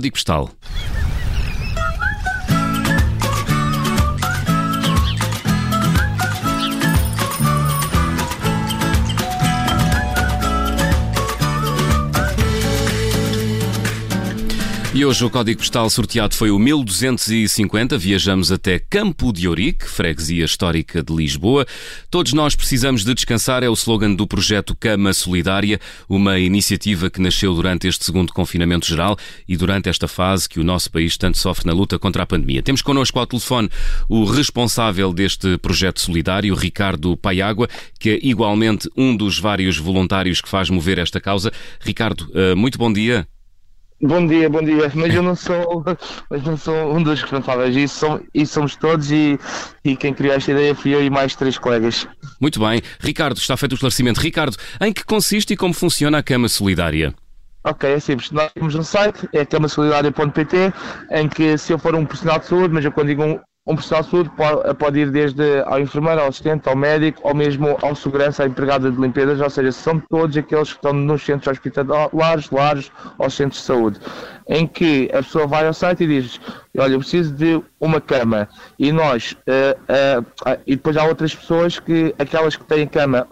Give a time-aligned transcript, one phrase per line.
[0.00, 0.48] Código Postal.
[15.00, 17.96] E hoje o código postal sorteado foi o 1250.
[17.96, 21.66] Viajamos até Campo de Ourique, freguesia histórica de Lisboa.
[22.10, 27.18] Todos nós precisamos de descansar é o slogan do projeto Cama Solidária, uma iniciativa que
[27.18, 29.16] nasceu durante este segundo confinamento geral
[29.48, 32.62] e durante esta fase que o nosso país tanto sofre na luta contra a pandemia.
[32.62, 33.70] Temos connosco ao telefone
[34.06, 40.48] o responsável deste projeto solidário, Ricardo Paiágua, que é igualmente um dos vários voluntários que
[40.50, 41.50] faz mover esta causa.
[41.80, 43.26] Ricardo, eh, muito bom dia.
[44.02, 45.84] Bom dia, bom dia, mas eu não sou,
[46.30, 49.38] mas não sou um dos responsáveis, isso, somos, isso somos todos e,
[49.84, 52.08] e quem criou esta ideia fui eu e mais três colegas.
[52.40, 52.80] Muito bem.
[52.98, 54.18] Ricardo, está feito o esclarecimento.
[54.18, 57.14] Ricardo, em que consiste e como funciona a Cama Solidária?
[57.62, 58.30] Ok, é simples.
[58.30, 60.72] Nós temos um site, é camasolidaria.pt,
[61.10, 63.74] em que se eu for um profissional de saúde, mas eu quando digo um, um
[63.74, 67.76] profissional de saúde pode, pode, ir desde ao enfermeiro, ao assistente, ao médico, ou mesmo
[67.82, 71.52] ao segurança, à empregada de limpezas, ou seja, são todos aqueles que estão nos centros
[71.52, 74.00] hospitalares, lares ou centros de saúde,
[74.48, 76.40] em que a pessoa vai ao site e diz,
[76.78, 81.78] olha, eu preciso de uma cama, e nós, uh, uh, e depois há outras pessoas
[81.78, 83.26] que, aquelas que têm cama,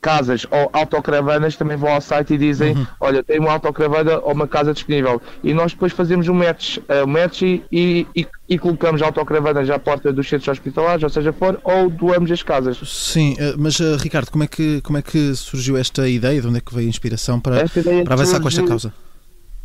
[0.00, 2.86] casas ou autocaravanas também vão ao site e dizem, uhum.
[3.00, 7.06] olha, tem uma autocaravana ou uma casa disponível, e nós depois fazemos um match, uh,
[7.06, 11.90] match e, e, e colocamos autocaravanas à porta dos centros hospitalares, ou seja for, ou
[11.90, 12.78] doamos as casas.
[12.84, 16.40] Sim, mas Ricardo, como é, que, como é que surgiu esta ideia?
[16.40, 17.64] De onde é que veio a inspiração para,
[18.04, 18.92] para avançar com esta causa?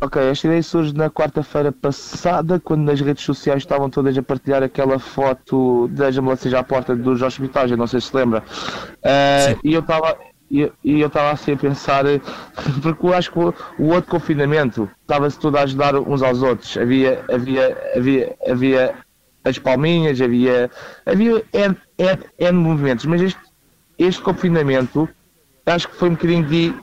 [0.04, 4.62] Ok, esta ideia surge na quarta-feira passada, quando nas redes sociais estavam todas a partilhar
[4.62, 8.42] aquela foto das ambulâncias à porta dos hospitais, eu não sei se se lembra.
[8.98, 10.14] Uh, e eu estava
[10.50, 12.04] e, eu estava assim a pensar,
[12.82, 16.76] porque eu acho que o, o outro confinamento estava-se tudo a ajudar uns aos outros.
[16.76, 18.94] Havia, havia, havia, havia
[19.42, 20.70] as palminhas, havia,
[21.06, 23.40] havia N, N, N movimentos, mas este,
[23.98, 25.08] este confinamento
[25.64, 26.74] acho que foi um bocadinho de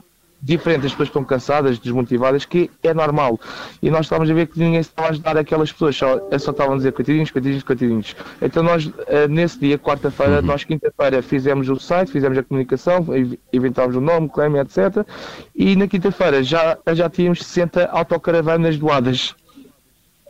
[0.42, 3.38] diferente, as pessoas estão cansadas, desmotivadas, que é normal.
[3.80, 6.74] E nós estávamos a ver que ninguém estava a ajudar aquelas pessoas, só, só estavam
[6.74, 8.16] a dizer coitadinhos, coitadinhos, coitadinhos.
[8.40, 10.46] Então nós, eh, nesse dia, quarta-feira, uhum.
[10.46, 13.06] nós quinta-feira fizemos o site, fizemos a comunicação,
[13.52, 15.06] inventámos o nome, claim, etc.
[15.54, 19.34] E na quinta-feira já, já tínhamos 60 autocaravanas doadas.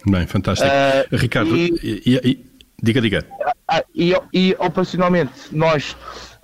[0.06, 0.68] Bem, fantástico.
[0.68, 2.46] Uh, Ricardo, e, e, e,
[2.82, 3.26] diga, diga.
[3.74, 5.96] Ah, e, e operacionalmente, nós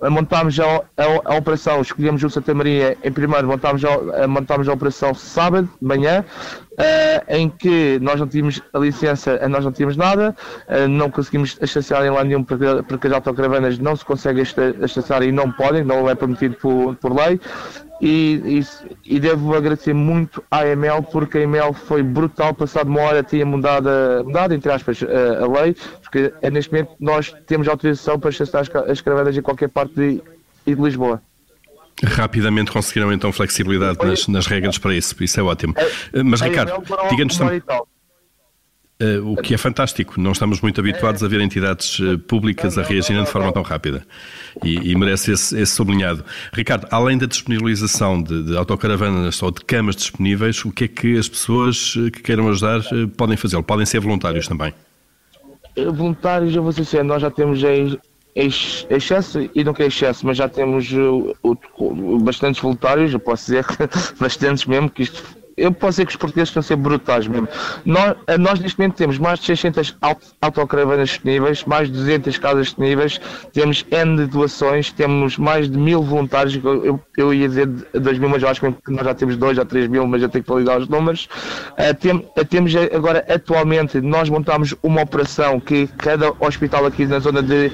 [0.09, 0.81] montámos a, a,
[1.25, 5.87] a, operação, escolhemos o Santa Maria em primeiro, montámos a, montámos a operação sábado de
[5.87, 6.25] manhã,
[6.71, 10.33] uh, em que nós não tínhamos a licença, eh, nós não tínhamos nada,
[10.69, 15.23] uh, não conseguimos estacionar em lá nenhum porque, porque as autocaravanas não se conseguem estacionar
[15.23, 17.39] e não podem, não é permitido por, por lei.
[18.01, 18.61] E,
[19.05, 23.21] e, e, devo agradecer muito à EML porque a EML foi brutal, passado uma hora
[23.21, 23.89] tinha mudado,
[24.23, 28.89] mudado entre aspas, a, a lei, porque neste momento nós temos autorização para estacionar as,
[28.89, 30.21] as caravanas em qualquer parte de,
[30.65, 31.21] de Lisboa.
[32.03, 35.73] Rapidamente conseguiram então flexibilidade nas, nas, regras para isso, isso é ótimo.
[36.13, 37.61] É, Mas Ricardo, diga-nos também.
[39.01, 42.83] Uh, o que é fantástico, não estamos muito habituados a ver entidades uh, públicas a
[42.83, 44.05] reagirem de forma tão rápida
[44.61, 46.25] e, e merece esse, esse, sublinhado.
[46.51, 51.17] Ricardo, além da disponibilização de, de, autocaravanas ou de camas disponíveis, o que é que
[51.17, 52.81] as pessoas que queiram ajudar
[53.15, 53.63] podem fazer?
[53.63, 54.73] Podem ser voluntários também?
[55.85, 57.61] Voluntários, eu vou ser nós já temos
[58.35, 61.35] excesso, e não que é excesso, mas já temos uh,
[62.21, 63.65] bastantes voluntários, eu posso dizer
[64.19, 67.47] bastantes mesmo, que isto eu posso dizer que os portugueses estão a ser brutais mesmo.
[67.85, 69.95] Nós, nós neste momento temos mais de 600
[70.41, 73.19] autocaravanas disponíveis, mais de 200 casas disponíveis,
[73.53, 78.29] temos N de doações, temos mais de mil voluntários, eu, eu ia dizer 2 mil,
[78.29, 80.49] mas eu acho que nós já temos 2 ou 3 mil, mas eu tenho que
[80.49, 81.27] validar os números.
[81.71, 87.19] Uh, tem, uh, temos agora, atualmente, nós montamos uma operação que cada hospital aqui na
[87.19, 87.71] zona de,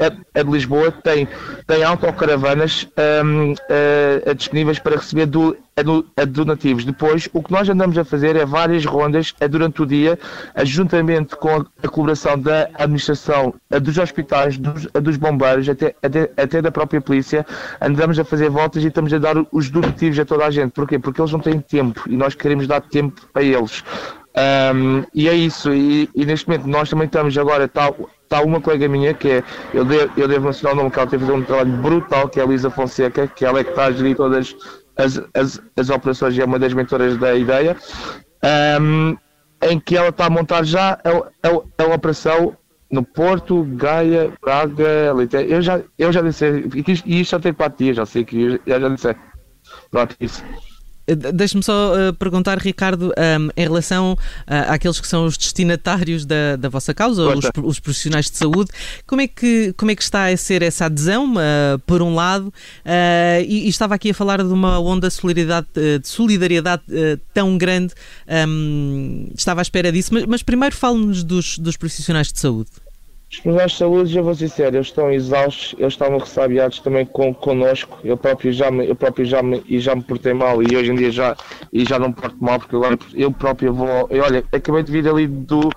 [0.00, 1.28] a, de Lisboa tem,
[1.66, 2.88] tem autocaravanas
[3.24, 6.84] um, uh, disponíveis para receber do, a, a donativos.
[6.84, 10.18] Depois, o que nós andamos a fazer é várias rondas durante o dia,
[10.64, 16.62] juntamente com a, a colaboração da administração, dos hospitais, dos, dos bombeiros, até, até, até,
[16.62, 17.46] da própria polícia,
[17.80, 20.72] andamos a fazer voltas e estamos a dar os donativos a toda a gente.
[20.72, 20.98] Porquê?
[20.98, 23.84] Porque eles não têm tempo e nós queremos dar tempo a eles.
[24.30, 27.68] Um, e é isso, e, e, neste momento nós também estamos agora,
[28.30, 29.44] está tá uma colega minha que é,
[29.74, 32.42] eu devo, eu devo mencionar o nome que ela teve um trabalho brutal, que é
[32.44, 34.54] a Lisa Fonseca, que ela é que está a gerir todas
[34.96, 37.76] as, as, as operações e é uma das mentoras da ideia,
[38.80, 39.16] um,
[39.62, 42.56] em que ela está a montar já a, a, a operação
[42.88, 45.36] no Porto, Gaia, Braga, Leite.
[45.36, 46.44] Eu já, eu já disse,
[47.04, 49.16] e isto já tem quatro dias, já sei que eu já disse.
[49.90, 50.44] Pronto, isso.
[51.06, 56.56] Deixe-me só uh, perguntar, Ricardo, um, em relação uh, àqueles que são os destinatários da,
[56.56, 58.70] da vossa causa, os, os, profissionais de saúde,
[59.06, 62.52] como é que, como é que está a ser essa adesão, uh, por um lado,
[63.46, 66.82] e, e, estava aqui a falar de uma onda de solidariedade, de solidariedade
[67.34, 67.92] tão grande,
[68.48, 72.70] um, estava à espera disso, mas, mas primeiro fale-nos dos, dos profissionais de saúde.
[73.32, 77.06] Os profissionais de saúde, já vou ser sério, eles estão exaustos, eles estavam ressabiados também
[77.06, 77.96] com, connosco.
[78.02, 80.96] Eu próprio já me, eu próprio já me, já me portei mal e hoje em
[80.96, 81.36] dia já,
[81.72, 84.08] e já não porto mal porque agora eu próprio vou.
[84.10, 85.70] Eu, olha, acabei de vir ali do,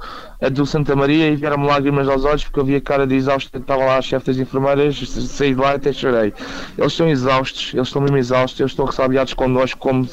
[0.49, 3.57] do Santa Maria e vieram-me lágrimas aos olhos porque eu vi a cara de exausto,
[3.57, 6.33] estava lá a chefe das enfermeiras, saí de lá e até chorei.
[6.77, 10.07] Eles estão exaustos, eles estão mesmo exaustos, eles estão ressabiados connosco como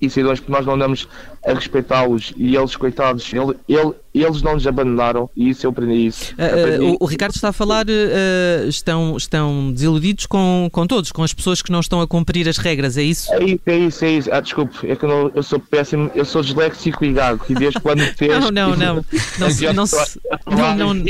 [0.00, 1.08] incidentes porque nós não andamos
[1.46, 6.06] a respeitá-los e eles, coitados, ele, ele, eles não nos abandonaram e isso eu aprendi
[6.06, 6.34] isso.
[6.34, 11.22] Uh, o, o, Ricardo está a falar, uh, estão, estão desiludidos com, com todos, com
[11.22, 13.32] as pessoas que não estão a cumprir as regras, é isso?
[13.32, 14.28] É isso, é isso, é isso.
[14.32, 17.54] Ah, desculpe, é que eu, não, eu sou péssimo, eu sou disléxico e gago e
[17.54, 18.32] desde quando fez.
[18.40, 19.04] não, não, não.
[19.38, 21.04] Não, se, não, se, não, não,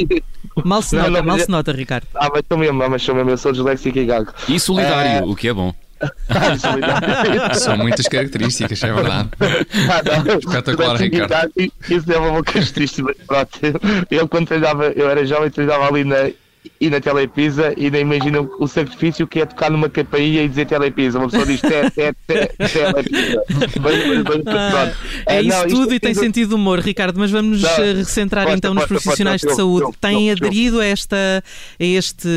[0.64, 2.06] mal se nota, mal se nota, Ricardo.
[2.14, 4.32] Ah, mas sou mesmo, mas sou mesmo, eu sou disléxico e gago.
[4.48, 5.74] E solidário, o que é bom.
[7.54, 9.30] São muitas características, é verdade.
[9.40, 11.52] Ah, não, Espetacular, Ricardo.
[11.56, 13.16] Isso é uma característica.
[14.10, 16.30] Eu, quando treinava, eu era jovem, treinava ali na
[16.80, 20.66] e na Telepisa e nem imaginam o sacrifício que é tocar numa campainha e dizer
[20.66, 21.18] Telepisa.
[21.18, 23.42] Uma pessoa diz te, te, te, Telepisa.
[24.46, 28.48] Ah, é isso não, tudo e tem sentido humor, Ricardo, mas vamos nos eh, recentrar
[28.50, 29.96] então nos profissionais de saúde.
[30.00, 32.28] Têm aderido a, esta, a este.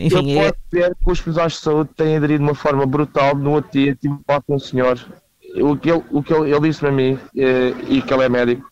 [0.00, 0.48] Enfim, eu é...
[0.48, 3.36] posso dizer que os profissionais de saúde têm aderido de uma forma brutal.
[3.36, 4.98] No outro dia tive com um senhor.
[5.60, 8.28] O que ele, o que ele, ele disse para mim, eh, e que ele é
[8.28, 8.64] médico,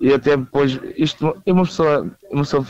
[0.00, 2.66] e até depois, isto é uma pessoa, uma pessoa,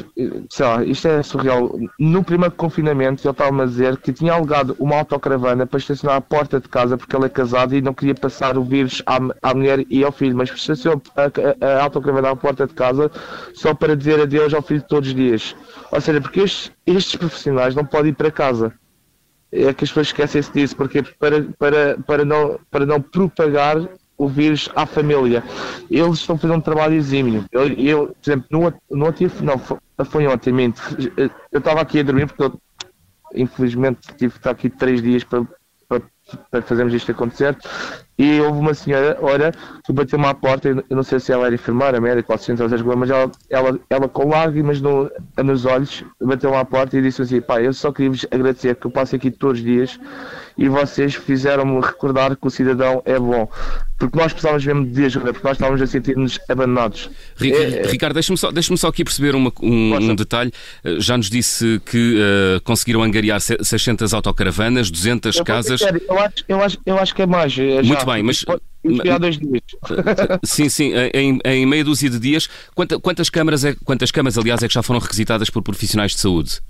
[0.50, 1.78] sei lá, isto é surreal.
[1.98, 6.20] No primeiro confinamento, ele estava-me a dizer que tinha alugado uma autocaravana para estacionar à
[6.20, 9.54] porta de casa porque ele é casado e não queria passar o vírus à, à
[9.54, 13.10] mulher e ao filho, mas estacionou a, a, a autocaravana à porta de casa
[13.54, 15.56] só para dizer adeus ao filho todos os dias.
[15.90, 18.72] Ou seja, porque estes, estes profissionais não podem ir para casa
[19.54, 23.76] é que as pessoas esquecem-se disso, porque para, para, para, não, para não propagar
[24.16, 25.42] o vírus à família.
[25.90, 27.44] Eles estão fazendo um trabalho exímio.
[27.50, 30.54] Eu, eu por exemplo, no, no outro não, foi, foi ontem,
[31.50, 32.60] eu estava aqui a dormir porque eu,
[33.34, 35.44] infelizmente tive que estar aqui três dias para,
[35.88, 36.02] para,
[36.50, 37.56] para fazermos isto acontecer
[38.16, 39.52] e houve uma senhora, olha,
[39.84, 42.70] que bateu-me à porta, eu não sei se ela era enfermeira, médica ou assistente aos
[42.82, 45.10] mas ela, ela, ela com lágrimas no,
[45.42, 48.86] nos olhos bateu-me à porta e disse assim, pá, eu só queria vos agradecer que
[48.86, 49.98] eu passo aqui todos os dias
[50.56, 53.48] e vocês fizeram-me recordar que o cidadão é bom.
[53.98, 57.10] Porque nós precisávamos mesmo de ajuda, porque nós estávamos a sentir-nos abandonados.
[57.40, 60.52] É, é, Ricardo, deixa-me só, deixa só aqui perceber uma, um, um, detalhe.
[60.84, 65.80] Eh, já nos disse que uh, conseguiram angariar 600 autocaravanas, 200 eu casas.
[66.14, 67.52] Eu, acho, eu, acho, eu acho que é mais.
[67.52, 67.82] Já.
[67.82, 68.44] Muito bem, mas.
[69.20, 69.62] dois dias.
[70.44, 72.48] Sim, sim, em, em meia dúzia de dias.
[72.74, 76.20] Quantas, quantas, câmaras é, quantas camas, aliás, é que já foram requisitadas por profissionais de
[76.20, 76.60] saúde?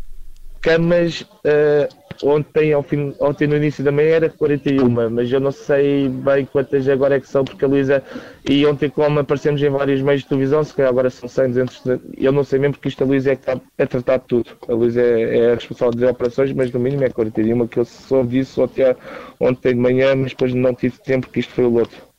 [0.61, 1.23] Camas.
[1.45, 6.09] Uh ontem, ao fim, ontem no início da manhã era 41, mas eu não sei
[6.09, 8.03] bem quantas agora é que são, porque a Luísa
[8.49, 11.83] e ontem como aparecemos em vários meios de televisão, se calhar agora são 100, 200,
[12.17, 14.51] eu não sei mesmo porque isto a Luísa é que está a tratar de tudo.
[14.69, 17.85] A Luísa é, é a responsável das operações, mas no mínimo é 41, que eu
[17.85, 18.97] soube disso até
[19.41, 22.15] ontem de manhã, mas depois não tive tempo porque isto foi o loto.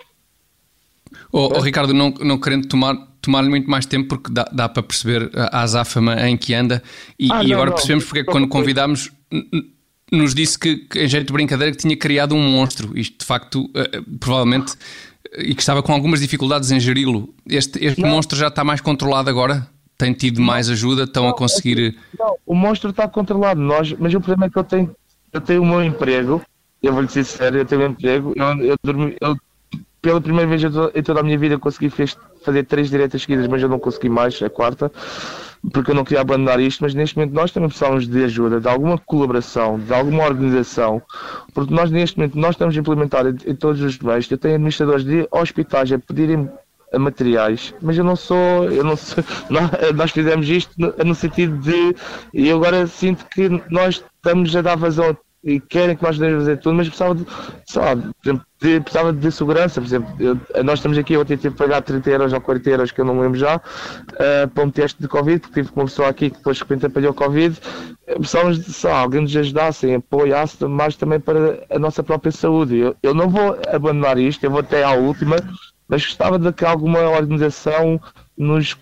[1.31, 2.95] Oh, oh, Ricardo, não, não querendo tomar
[3.25, 6.83] tomar-lhe muito mais tempo porque dá, dá para perceber a azáfama em que anda
[7.19, 9.11] e, ah, e agora não, percebemos porque é que quando convidámos
[10.11, 12.97] nos disse que, que, em jeito de brincadeira, que tinha criado um monstro.
[12.97, 14.73] Isto, de facto, uh, provavelmente,
[15.37, 17.33] e que estava com algumas dificuldades em geri-lo.
[17.47, 19.67] Este, este monstro já está mais controlado agora?
[19.97, 21.03] Tem tido mais ajuda?
[21.03, 21.97] Estão não, a conseguir.
[22.17, 24.95] Não, o monstro está controlado, nós, mas o problema é que eu tenho,
[25.31, 26.41] eu tenho o meu emprego.
[26.83, 28.33] Eu vou lhe ser sério, eu tenho um emprego.
[28.35, 29.35] Eu, eu, dormi, eu
[30.01, 31.89] pela primeira vez em toda a minha vida consegui
[32.43, 34.91] fazer três diretas seguidas, mas eu não consegui mais a quarta
[35.71, 38.67] porque eu não queria abandonar isto, mas neste momento nós também precisamos de ajuda, de
[38.67, 41.01] alguma colaboração, de alguma organização,
[41.53, 44.55] porque nós neste momento nós estamos a implementar em, em todos os meios, eu tenho
[44.55, 46.49] administradores de hospitais a pedirem
[46.97, 51.57] materiais, mas eu não sou, eu não sou, nós, nós fizemos isto no, no, sentido
[51.57, 51.95] de,
[52.33, 56.57] e agora sinto que nós estamos a dar vazão e querem que nós devemos fazer
[56.57, 57.25] tudo, mas precisava de,
[57.67, 61.51] sei lá, de, precisava de segurança, por exemplo, eu, nós estamos aqui, eu até tive
[61.51, 64.63] que pagar 30 euros ou 40 euros, que eu não me lembro já, uh, para
[64.63, 67.59] um teste de Covid, porque tive uma pessoa aqui que depois de repente apanhou Covid,
[68.05, 72.77] precisávamos de, alguém nos ajudasse, apoiasse, mas também para a nossa própria saúde.
[72.77, 75.35] Eu, eu não vou abandonar isto, eu vou até à última,
[75.87, 78.01] mas gostava de que alguma organização
[78.35, 78.75] nos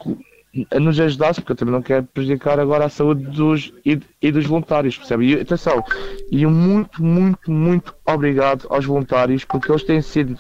[0.70, 4.32] a nos ajudasse, porque eu também não quero prejudicar agora a saúde dos e, e
[4.32, 5.32] dos voluntários, percebe?
[5.32, 5.84] E atenção,
[6.32, 10.38] e muito, muito, muito obrigado aos voluntários, porque eles têm sido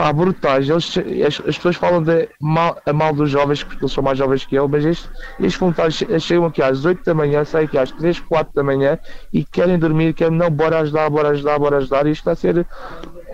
[0.00, 0.68] pá, brutais.
[0.68, 0.94] Eles,
[1.26, 4.46] as, as, pessoas falam de mal, a mal dos jovens, porque eles são mais jovens
[4.46, 7.90] que eu, mas estes, estes voluntários chegam aqui às 8 da manhã, saem aqui às
[7.92, 8.98] 3, 4 da manhã
[9.32, 12.06] e querem dormir, querem, não, bora ajudar, bora ajudar, bora ajudar.
[12.06, 12.66] E isto está a ser.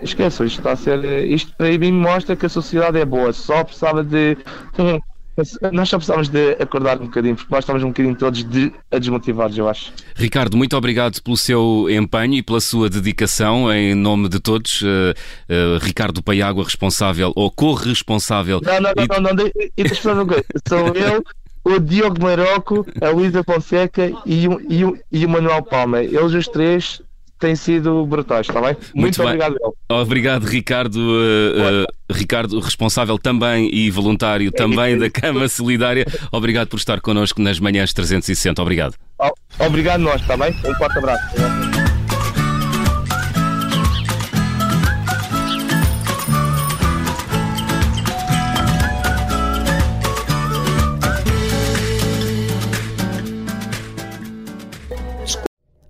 [0.01, 1.03] Esqueçam, isto está a ser.
[1.25, 4.37] Isto para mim mostra que a sociedade é boa, só precisava de
[5.71, 9.57] nós só precisamos de acordar um bocadinho, porque nós estamos um bocadinho todos de, desmotivados,
[9.57, 9.93] eu acho.
[10.15, 14.81] Ricardo, muito obrigado pelo seu empenho e pela sua dedicação em nome de todos.
[14.81, 14.85] Uh,
[15.49, 18.59] uh, Ricardo Paiágua, responsável ou corresponsável.
[18.63, 19.07] Não, não, não, e...
[19.07, 20.45] não, não, não, e deixa uma coisa.
[20.67, 21.23] Sou eu,
[21.63, 26.01] o Diogo Maroco, a Luísa Fonseca e o, e, o, e o Manuel Palma.
[26.01, 27.01] Eles os três
[27.37, 28.73] têm sido brutais, está bem?
[28.73, 29.27] Muito, Muito bem.
[29.27, 29.55] obrigado.
[29.89, 30.97] Obrigado, Ricardo.
[30.97, 36.05] Uh, uh, Ricardo, responsável também e voluntário também da Cama Solidária.
[36.31, 38.61] Obrigado por estar connosco nas manhãs 360.
[38.61, 38.95] Obrigado.
[39.59, 40.51] Obrigado nós, está bem?
[40.65, 41.76] Um forte abraço.